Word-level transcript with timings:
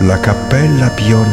La 0.00 0.18
cappella 0.18 0.88
Pio 0.88 1.20
IX, 1.20 1.28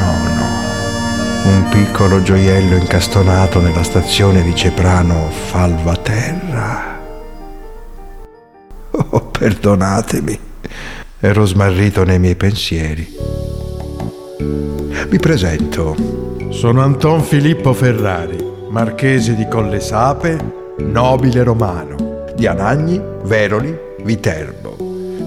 un 1.46 1.68
piccolo 1.70 2.22
gioiello 2.22 2.76
incastonato 2.76 3.60
nella 3.60 3.82
stazione 3.82 4.44
di 4.44 4.54
Ceprano 4.54 5.30
Falvaterra. 5.32 7.00
Oh, 8.92 9.22
perdonatemi, 9.22 10.40
ero 11.20 11.46
smarrito 11.46 12.04
nei 12.04 12.20
miei 12.20 12.36
pensieri. 12.36 13.08
Mi 15.10 15.18
presento. 15.18 15.96
Sono 16.50 16.82
Anton 16.82 17.24
Filippo 17.24 17.74
Ferrari, 17.74 18.38
marchese 18.70 19.36
di 19.36 19.48
Collesape, 19.48 20.76
nobile 20.78 21.44
romano, 21.44 22.26
di 22.36 22.46
Anagni, 22.46 23.02
Veroli, 23.24 23.76
Viterbo. 24.04 24.78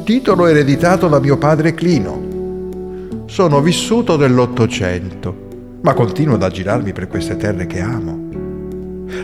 Titolo 0.04 0.46
ereditato 0.46 1.08
da 1.08 1.18
mio 1.18 1.38
padre 1.38 1.74
Clino 1.74 2.30
sono 3.32 3.62
vissuto 3.62 4.18
nell'Ottocento, 4.18 5.34
ma 5.80 5.94
continuo 5.94 6.34
ad 6.34 6.43
aggirarmi 6.43 6.93
per 6.93 7.08
queste 7.08 7.38
terre 7.38 7.66
che 7.66 7.80
amo. 7.80 8.29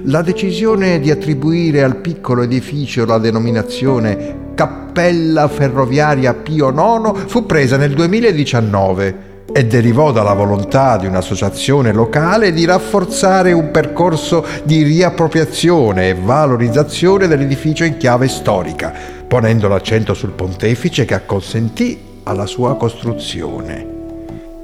La 0.04 0.22
decisione 0.22 0.98
di 0.98 1.10
attribuire 1.10 1.82
al 1.82 1.96
piccolo 1.96 2.40
edificio 2.40 3.04
la 3.04 3.18
denominazione 3.18 4.52
Cappella 4.54 5.46
Ferroviaria 5.48 6.32
Pio 6.32 6.70
IX 6.70 7.26
fu 7.26 7.44
presa 7.44 7.76
nel 7.76 7.92
2019 7.92 9.44
e 9.52 9.66
derivò 9.66 10.10
dalla 10.10 10.32
volontà 10.32 10.96
di 10.96 11.04
un'associazione 11.04 11.92
locale 11.92 12.54
di 12.54 12.64
rafforzare 12.64 13.52
un 13.52 13.70
percorso 13.70 14.42
di 14.64 14.84
riappropriazione 14.84 16.08
e 16.08 16.14
valorizzazione 16.14 17.26
dell'edificio 17.26 17.84
in 17.84 17.98
chiave 17.98 18.28
storica, 18.28 18.90
ponendo 19.28 19.68
l'accento 19.68 20.14
sul 20.14 20.30
pontefice 20.30 21.04
che 21.04 21.12
acconsentì 21.12 22.06
alla 22.22 22.46
sua 22.46 22.74
costruzione. 22.76 23.96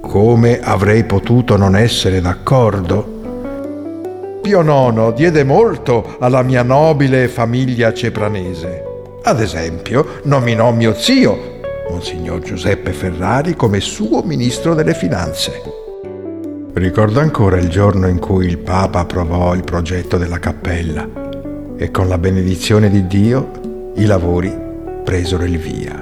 Come 0.06 0.60
avrei 0.60 1.02
potuto 1.02 1.56
non 1.56 1.74
essere 1.74 2.20
d'accordo? 2.20 4.38
Pio 4.40 4.60
IX 4.60 5.12
diede 5.12 5.42
molto 5.42 6.16
alla 6.20 6.42
mia 6.42 6.62
nobile 6.62 7.26
famiglia 7.26 7.92
cepranese. 7.92 8.84
Ad 9.24 9.40
esempio, 9.40 10.20
nominò 10.24 10.70
mio 10.70 10.94
zio, 10.94 11.58
Monsignor 11.90 12.38
Giuseppe 12.40 12.92
Ferrari, 12.92 13.56
come 13.56 13.80
suo 13.80 14.22
ministro 14.22 14.74
delle 14.74 14.94
finanze. 14.94 15.60
Ricordo 16.74 17.18
ancora 17.18 17.56
il 17.56 17.68
giorno 17.68 18.06
in 18.06 18.20
cui 18.20 18.46
il 18.46 18.58
Papa 18.58 19.00
approvò 19.00 19.52
il 19.54 19.64
progetto 19.64 20.16
della 20.16 20.38
cappella 20.38 21.08
e 21.76 21.90
con 21.90 22.06
la 22.06 22.18
benedizione 22.18 22.88
di 22.88 23.08
Dio 23.08 23.92
i 23.96 24.04
lavori 24.04 24.56
presero 25.02 25.42
il 25.42 25.58
via. 25.58 26.00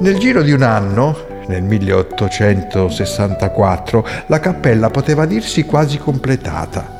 Nel 0.00 0.18
giro 0.18 0.42
di 0.42 0.52
un 0.52 0.62
anno 0.62 1.29
nel 1.50 1.64
1864, 1.64 4.06
la 4.26 4.38
cappella 4.38 4.88
poteva 4.88 5.26
dirsi 5.26 5.64
quasi 5.64 5.98
completata. 5.98 6.98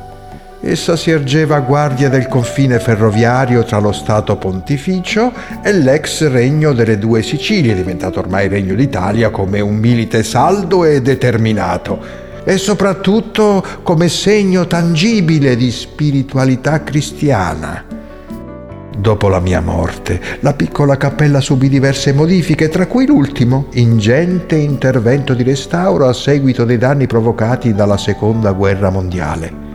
Essa 0.63 0.95
si 0.95 1.09
ergeva 1.09 1.55
a 1.55 1.61
guardia 1.61 2.09
del 2.09 2.27
confine 2.27 2.79
ferroviario 2.79 3.63
tra 3.63 3.79
lo 3.79 3.91
Stato 3.91 4.35
pontificio 4.35 5.33
e 5.63 5.73
l'ex 5.73 6.29
regno 6.29 6.73
delle 6.73 6.99
due 6.99 7.23
Sicilie, 7.23 7.73
diventato 7.73 8.19
ormai 8.19 8.47
regno 8.47 8.75
d'Italia 8.75 9.31
come 9.31 9.59
un 9.59 9.73
milite 9.75 10.21
saldo 10.21 10.85
e 10.85 11.01
determinato, 11.01 11.99
e 12.43 12.57
soprattutto 12.57 13.65
come 13.81 14.07
segno 14.09 14.67
tangibile 14.67 15.55
di 15.55 15.71
spiritualità 15.71 16.83
cristiana 16.83 18.00
Dopo 18.97 19.29
la 19.29 19.39
mia 19.39 19.61
morte, 19.61 20.19
la 20.41 20.53
piccola 20.53 20.97
cappella 20.97 21.39
subì 21.39 21.69
diverse 21.69 22.11
modifiche, 22.11 22.67
tra 22.67 22.87
cui 22.87 23.05
l'ultimo, 23.05 23.67
ingente 23.71 24.57
intervento 24.57 25.33
di 25.33 25.43
restauro 25.43 26.07
a 26.07 26.13
seguito 26.13 26.65
dei 26.65 26.77
danni 26.77 27.07
provocati 27.07 27.73
dalla 27.73 27.97
Seconda 27.97 28.51
Guerra 28.51 28.89
Mondiale. 28.89 29.69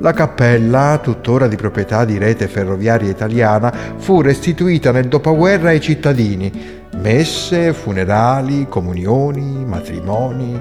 La 0.00 0.12
cappella, 0.12 0.98
tuttora 1.00 1.46
di 1.46 1.54
proprietà 1.54 2.04
di 2.04 2.18
rete 2.18 2.48
ferroviaria 2.48 3.08
italiana, 3.08 3.72
fu 3.96 4.20
restituita 4.20 4.90
nel 4.90 5.06
dopoguerra 5.06 5.68
ai 5.68 5.80
cittadini. 5.80 6.82
Messe, 6.96 7.72
funerali, 7.72 8.66
comunioni, 8.68 9.64
matrimoni. 9.64 10.60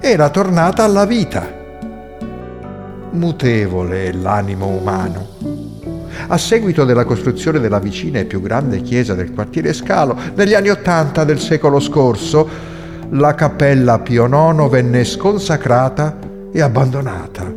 Era 0.00 0.28
tornata 0.28 0.82
alla 0.82 1.06
vita. 1.06 1.60
Mutevole 3.12 4.12
l'animo 4.12 4.66
umano 4.66 5.71
a 6.28 6.38
seguito 6.38 6.84
della 6.84 7.04
costruzione 7.04 7.60
della 7.60 7.78
vicina 7.78 8.18
e 8.18 8.24
più 8.24 8.40
grande 8.40 8.82
chiesa 8.82 9.14
del 9.14 9.32
quartiere 9.32 9.72
Scalo, 9.72 10.18
negli 10.34 10.54
anni 10.54 10.70
Ottanta 10.70 11.24
del 11.24 11.38
secolo 11.38 11.80
scorso, 11.80 12.48
la 13.10 13.34
cappella 13.34 13.98
Pio 13.98 14.26
IX 14.26 14.68
venne 14.68 15.04
sconsacrata 15.04 16.18
e 16.52 16.60
abbandonata 16.60 17.51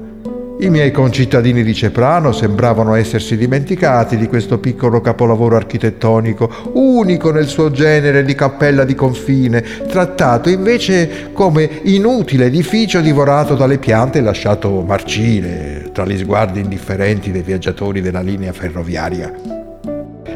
i 0.59 0.69
miei 0.69 0.91
concittadini 0.91 1.63
di 1.63 1.73
Ceprano 1.73 2.31
sembravano 2.31 2.95
essersi 2.95 3.35
dimenticati 3.35 4.15
di 4.15 4.27
questo 4.27 4.57
piccolo 4.57 5.01
capolavoro 5.01 5.57
architettonico, 5.57 6.71
unico 6.73 7.31
nel 7.31 7.47
suo 7.47 7.71
genere 7.71 8.23
di 8.23 8.35
cappella 8.35 8.85
di 8.85 8.95
confine, 8.95 9.61
trattato 9.87 10.49
invece 10.49 11.31
come 11.33 11.81
inutile 11.83 12.45
edificio 12.45 13.01
divorato 13.01 13.55
dalle 13.55 13.79
piante 13.79 14.19
e 14.19 14.21
lasciato 14.21 14.81
marcire 14.81 15.89
tra 15.91 16.05
gli 16.05 16.17
sguardi 16.17 16.61
indifferenti 16.61 17.31
dei 17.31 17.43
viaggiatori 17.43 17.99
della 17.99 18.21
linea 18.21 18.53
ferroviaria. 18.53 19.64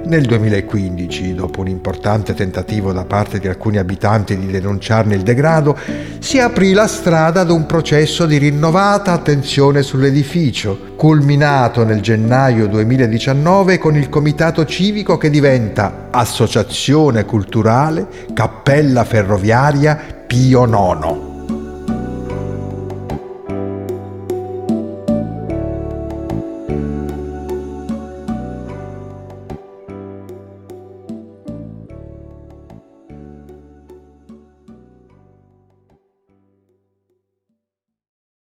Nel 0.09 0.25
2015, 0.25 1.35
dopo 1.35 1.59
un 1.61 1.67
importante 1.67 2.33
tentativo 2.33 2.91
da 2.91 3.05
parte 3.05 3.37
di 3.37 3.47
alcuni 3.47 3.77
abitanti 3.77 4.35
di 4.35 4.47
denunciarne 4.47 5.13
il 5.13 5.21
degrado, 5.21 5.77
si 6.17 6.39
aprì 6.39 6.73
la 6.73 6.87
strada 6.87 7.41
ad 7.41 7.51
un 7.51 7.67
processo 7.67 8.25
di 8.25 8.39
rinnovata 8.39 9.11
attenzione 9.11 9.83
sull'edificio, 9.83 10.95
culminato 10.95 11.83
nel 11.83 12.01
gennaio 12.01 12.65
2019 12.65 13.77
con 13.77 13.95
il 13.95 14.09
comitato 14.09 14.65
civico 14.65 15.19
che 15.19 15.29
diventa 15.29 16.07
Associazione 16.09 17.23
Culturale 17.23 18.07
Cappella 18.33 19.03
Ferroviaria 19.03 20.23
Pio 20.25 20.65
IX. 20.65 21.28